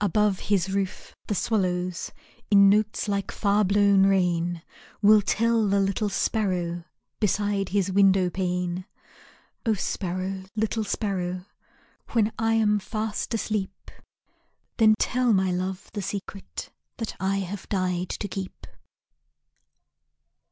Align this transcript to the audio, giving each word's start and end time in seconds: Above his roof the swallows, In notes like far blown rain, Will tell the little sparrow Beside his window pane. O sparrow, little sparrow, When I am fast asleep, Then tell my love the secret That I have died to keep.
Above 0.00 0.38
his 0.38 0.72
roof 0.72 1.16
the 1.26 1.34
swallows, 1.34 2.12
In 2.48 2.68
notes 2.68 3.08
like 3.08 3.32
far 3.32 3.64
blown 3.64 4.04
rain, 4.06 4.62
Will 5.02 5.20
tell 5.20 5.66
the 5.66 5.80
little 5.80 6.08
sparrow 6.08 6.84
Beside 7.18 7.70
his 7.70 7.90
window 7.90 8.30
pane. 8.30 8.86
O 9.66 9.74
sparrow, 9.74 10.44
little 10.54 10.84
sparrow, 10.84 11.44
When 12.10 12.30
I 12.38 12.54
am 12.54 12.78
fast 12.78 13.34
asleep, 13.34 13.90
Then 14.76 14.94
tell 14.96 15.32
my 15.32 15.50
love 15.50 15.90
the 15.92 16.02
secret 16.02 16.70
That 16.98 17.16
I 17.18 17.38
have 17.38 17.68
died 17.68 18.10
to 18.10 18.28
keep. 18.28 18.64